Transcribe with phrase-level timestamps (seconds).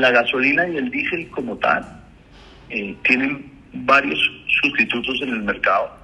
[0.00, 1.84] la gasolina y el diésel como tal
[2.70, 4.18] eh, tienen varios
[4.60, 5.96] sustitutos en el mercado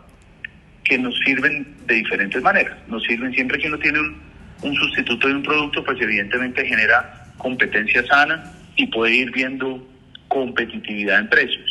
[0.85, 2.77] que nos sirven de diferentes maneras.
[2.89, 4.17] Nos sirven siempre que uno tiene un,
[4.63, 9.87] un sustituto de un producto, pues evidentemente genera competencia sana y puede ir viendo
[10.29, 11.71] competitividad en precios.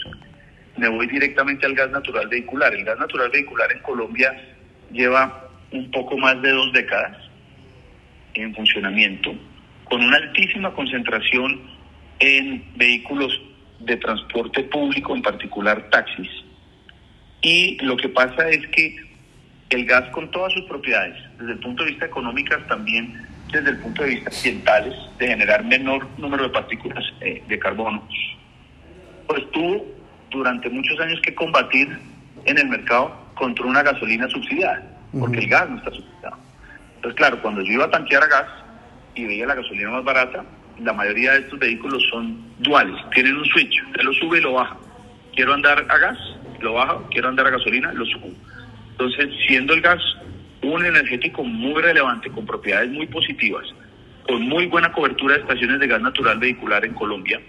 [0.78, 2.74] Me voy directamente al gas natural vehicular.
[2.74, 4.34] El gas natural vehicular en Colombia
[4.92, 7.18] lleva un poco más de dos décadas
[8.34, 9.34] en funcionamiento,
[9.86, 11.73] con una altísima concentración
[12.24, 13.38] en vehículos
[13.80, 16.30] de transporte público, en particular taxis.
[17.42, 18.96] Y lo que pasa es que
[19.70, 23.78] el gas con todas sus propiedades, desde el punto de vista económico, también desde el
[23.80, 28.08] punto de vista ambientales, de generar menor número de partículas eh, de carbono,
[29.28, 29.86] pues tuvo
[30.32, 31.90] durante muchos años que combatir
[32.46, 34.82] en el mercado contra una gasolina subsidiada,
[35.20, 36.38] porque el gas no está subsidiado.
[36.96, 38.48] Entonces, claro, cuando yo iba a tanquear a gas
[39.14, 40.46] y veía la gasolina más barata,
[40.80, 44.54] la mayoría de estos vehículos son duales, tienen un switch, usted lo sube y lo
[44.54, 44.78] baja.
[45.36, 46.18] Quiero andar a gas,
[46.60, 48.30] lo bajo, quiero andar a gasolina, lo subo.
[48.92, 50.02] Entonces, siendo el gas
[50.62, 53.66] un energético muy relevante, con propiedades muy positivas,
[54.28, 57.42] con muy buena cobertura de estaciones de gas natural vehicular en Colombia,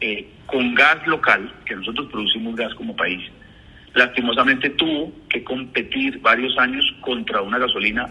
[0.00, 3.22] eh, con gas local, que nosotros producimos gas como país,
[3.94, 8.06] lastimosamente tuvo que competir varios años contra una gasolina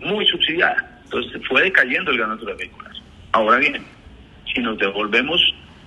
[0.00, 1.00] muy subsidiada.
[1.04, 2.92] Entonces fue decayendo el gas natural vehicular.
[3.32, 3.82] Ahora bien,
[4.52, 5.40] si nos devolvemos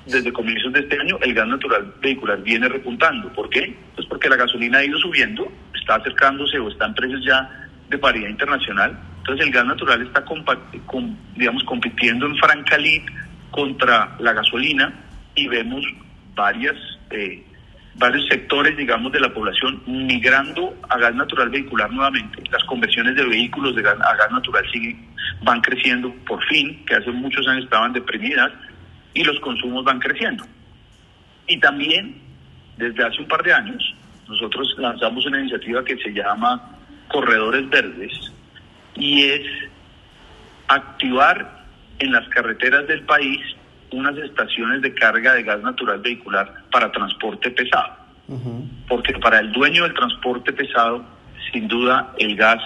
[0.06, 3.32] desde comienzos de este año, el gas natural vehicular viene repuntando.
[3.34, 3.76] ¿Por qué?
[3.96, 7.98] Pues porque la gasolina ha ido subiendo, está acercándose o está en precios ya de
[7.98, 9.00] paridad internacional.
[9.18, 12.78] Entonces el gas natural está, con, digamos, compitiendo en franca
[13.50, 14.94] contra la gasolina
[15.34, 15.84] y vemos
[16.36, 16.76] varias,
[17.10, 17.44] eh,
[17.98, 22.44] varios sectores, digamos, de la población migrando a gas natural vehicular nuevamente.
[22.52, 25.08] Las conversiones de vehículos de gas, a gas natural siguen,
[25.44, 28.52] van creciendo por fin, que hace muchos años estaban deprimidas,
[29.14, 30.44] y los consumos van creciendo.
[31.48, 32.22] Y también,
[32.78, 33.96] desde hace un par de años,
[34.28, 36.62] nosotros lanzamos una iniciativa que se llama
[37.08, 38.32] Corredores Verdes
[38.96, 39.42] y es
[40.68, 41.64] activar
[42.00, 43.40] en las carreteras del país
[43.96, 47.96] unas estaciones de carga de gas natural vehicular para transporte pesado.
[48.88, 51.06] Porque para el dueño del transporte pesado,
[51.52, 52.62] sin duda, el gas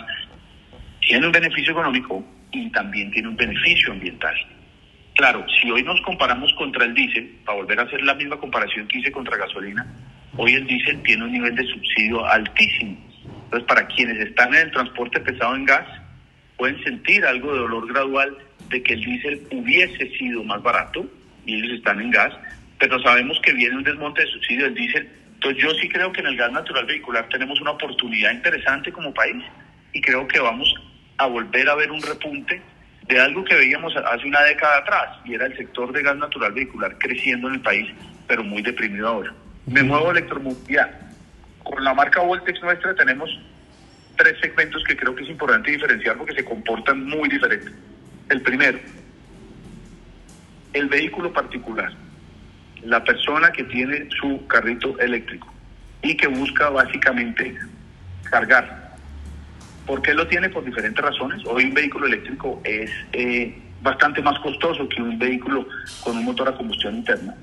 [1.01, 4.35] tiene un beneficio económico y también tiene un beneficio ambiental.
[5.16, 8.88] Claro, si hoy nos comparamos contra el diésel, para volver a hacer la misma comparación
[8.88, 9.85] que hice contra gasolina,
[10.38, 12.97] hoy el diésel tiene un nivel de subsidio altísimo.
[13.44, 15.85] Entonces, para quienes están en el transporte pesado en gas,
[16.57, 18.38] pueden sentir algo de dolor gradual
[18.69, 21.06] de que el diésel hubiese sido más barato
[21.49, 22.33] y ellos están en gas,
[22.77, 25.09] pero sabemos que viene un desmonte de subsidio del diésel.
[25.35, 29.13] Entonces yo sí creo que en el gas natural vehicular tenemos una oportunidad interesante como
[29.13, 29.43] país
[29.93, 30.73] y creo que vamos
[31.17, 32.61] a volver a ver un repunte
[33.07, 36.53] de algo que veíamos hace una década atrás y era el sector de gas natural
[36.53, 37.88] vehicular creciendo en el país,
[38.27, 39.33] pero muy deprimido ahora.
[39.65, 40.91] Me muevo a electromovilidad.
[41.63, 43.29] Con la marca Voltex nuestra tenemos
[44.17, 47.73] tres segmentos que creo que es importante diferenciar porque se comportan muy diferentes.
[48.29, 48.77] El primero,
[50.74, 51.91] el vehículo particular,
[52.84, 55.52] la persona que tiene su carrito eléctrico
[56.02, 57.57] y que busca básicamente
[58.30, 58.96] cargar.
[59.85, 60.50] ¿Por qué lo tiene?
[60.50, 61.41] Por diferentes razones.
[61.46, 65.68] Hoy un vehículo eléctrico es eh, bastante más costoso que un vehículo
[66.03, 67.36] con un motor a combustión interna.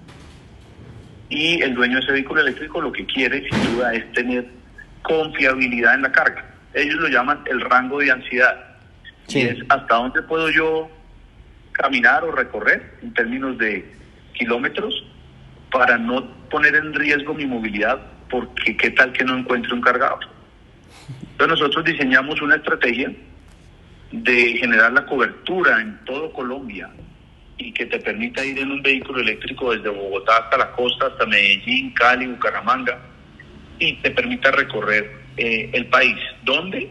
[1.28, 4.46] Y el dueño de ese vehículo eléctrico lo que quiere, sin duda, es tener
[5.02, 6.44] confiabilidad en la carga.
[6.72, 8.76] Ellos lo llaman el rango de ansiedad.
[9.28, 10.88] Y es hasta dónde puedo yo
[11.76, 13.92] caminar o recorrer en términos de
[14.32, 15.04] kilómetros
[15.70, 18.00] para no poner en riesgo mi movilidad
[18.30, 20.20] porque qué tal que no encuentre un cargador.
[21.32, 23.12] Entonces nosotros diseñamos una estrategia
[24.10, 26.88] de generar la cobertura en todo Colombia
[27.58, 31.26] y que te permita ir en un vehículo eléctrico desde Bogotá hasta la costa, hasta
[31.26, 32.98] Medellín, Cali, Bucaramanga,
[33.78, 36.16] y te permita recorrer eh, el país.
[36.42, 36.90] ¿Dónde?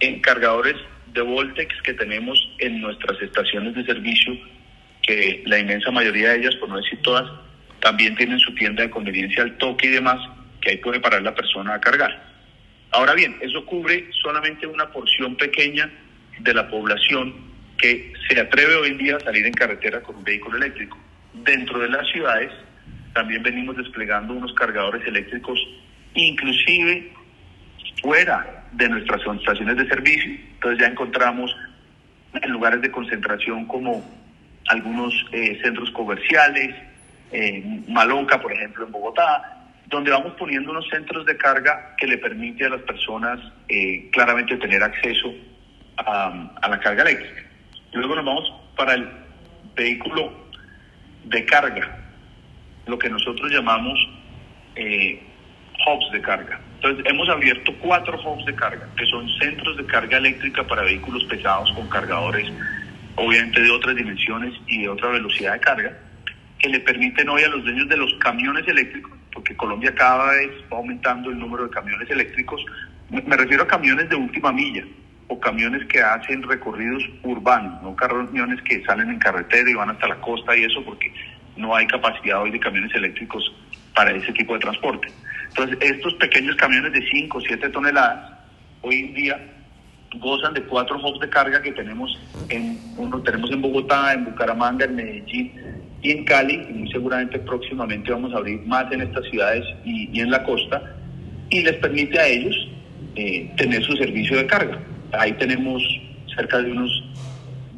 [0.00, 0.76] En cargadores
[1.12, 4.36] de Voltex que tenemos en nuestras estaciones de servicio,
[5.02, 7.30] que la inmensa mayoría de ellas, por no decir todas,
[7.80, 10.18] también tienen su tienda de conveniencia al toque y demás,
[10.60, 12.32] que ahí puede parar la persona a cargar.
[12.92, 15.90] Ahora bien, eso cubre solamente una porción pequeña
[16.38, 17.34] de la población
[17.78, 20.98] que se atreve hoy en día a salir en carretera con un vehículo eléctrico.
[21.32, 22.52] Dentro de las ciudades
[23.12, 25.58] también venimos desplegando unos cargadores eléctricos,
[26.14, 27.12] inclusive
[28.00, 30.32] fuera de nuestras estaciones de servicio.
[30.54, 31.54] Entonces ya encontramos
[32.34, 34.02] en lugares de concentración como
[34.68, 36.74] algunos eh, centros comerciales,
[37.30, 42.18] eh, Malonca, por ejemplo, en Bogotá, donde vamos poniendo unos centros de carga que le
[42.18, 43.38] permite a las personas
[43.68, 45.34] eh, claramente tener acceso
[45.98, 47.42] a, a, la carga eléctrica.
[47.92, 49.08] Luego nos vamos para el
[49.74, 50.32] vehículo
[51.24, 51.98] de carga,
[52.86, 53.98] lo que nosotros llamamos
[54.74, 55.22] eh,
[55.86, 56.60] hubs de carga.
[56.76, 61.24] Entonces, hemos abierto cuatro hubs de carga, que son centros de carga eléctrica para vehículos
[61.24, 62.50] pesados con cargadores,
[63.16, 65.98] obviamente de otras dimensiones y de otra velocidad de carga,
[66.58, 70.50] que le permiten hoy a los dueños de los camiones eléctricos, porque Colombia cada vez
[70.72, 72.64] va aumentando el número de camiones eléctricos,
[73.10, 74.84] me refiero a camiones de última milla
[75.28, 80.08] o camiones que hacen recorridos urbanos, no camiones que salen en carretera y van hasta
[80.08, 81.12] la costa y eso, porque
[81.56, 83.52] no hay capacidad hoy de camiones eléctricos
[83.94, 85.08] para ese tipo de transporte.
[85.54, 88.32] Entonces, estos pequeños camiones de 5 o 7 toneladas,
[88.80, 89.52] hoy en día
[90.18, 92.18] gozan de cuatro hubs de carga que tenemos
[92.48, 95.52] en uno tenemos en Bogotá, en Bucaramanga, en Medellín
[96.02, 100.20] y en Cali, y muy seguramente próximamente vamos a abrir más en estas ciudades y,
[100.20, 100.82] en la costa,
[101.48, 102.54] y les permite a ellos
[103.16, 104.80] eh, tener su servicio de carga.
[105.12, 105.82] Ahí tenemos
[106.34, 107.04] cerca de unos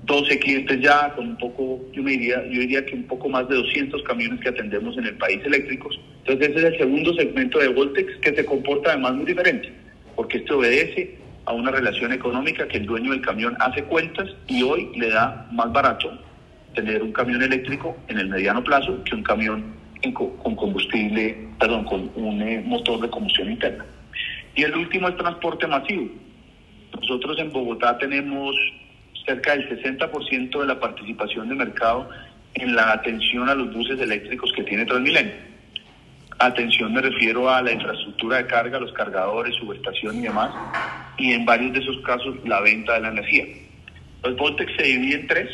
[0.07, 3.49] 12 clientes ya, con un poco, yo me diría, yo diría que un poco más
[3.49, 5.99] de 200 camiones que atendemos en el país eléctricos.
[6.19, 9.73] Entonces ese es el segundo segmento de Voltex que se comporta además muy diferente,
[10.17, 11.17] porque este obedece
[11.47, 15.47] a una relación económica que el dueño del camión hace cuentas y hoy le da
[15.53, 16.19] más barato
[16.75, 22.11] tener un camión eléctrico en el mediano plazo que un camión con combustible, perdón, con
[22.17, 23.87] un eh, motor de combustión interna.
[24.55, 26.11] Y el último es transporte masivo.
[27.01, 28.55] Nosotros en Bogotá tenemos
[29.27, 32.09] cerca del 60% de la participación de mercado
[32.55, 35.33] en la atención a los buses eléctricos que tiene Transmilenio.
[36.39, 40.51] Atención me refiero a la infraestructura de carga, los cargadores, subestación y demás,
[41.17, 43.45] y en varios de esos casos la venta de la energía.
[44.23, 45.49] Los Voltex se divide en tres.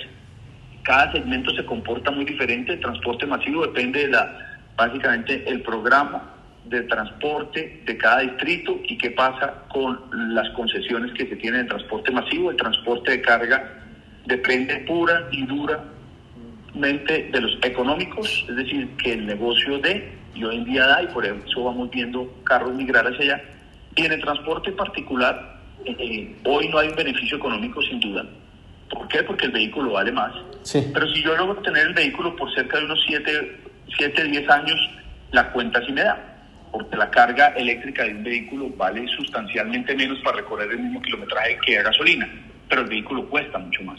[0.83, 2.73] Cada segmento se comporta muy diferente.
[2.73, 6.40] El transporte masivo depende de la, básicamente, el programa
[6.71, 9.99] de transporte de cada distrito y qué pasa con
[10.35, 12.51] las concesiones que se tienen en transporte masivo.
[12.51, 13.83] El transporte de carga
[14.27, 20.59] depende pura y duramente de los económicos, es decir, que el negocio de, y hoy
[20.59, 23.45] en día da, y por eso vamos viendo carros migrar hacia allá.
[23.97, 28.25] Y en el transporte particular, eh, hoy no hay un beneficio económico sin duda.
[28.89, 29.25] ¿Por qué?
[29.25, 30.33] Porque el vehículo vale más.
[30.73, 33.61] Pero si yo logro tener el vehículo por cerca de unos 7,
[33.99, 34.91] 7 10 años,
[35.33, 36.30] la cuenta sí me da
[36.73, 41.59] porque la carga eléctrica de un vehículo vale sustancialmente menos para recorrer el mismo kilometraje
[41.65, 42.29] que a gasolina,
[42.69, 43.99] pero el vehículo cuesta mucho más.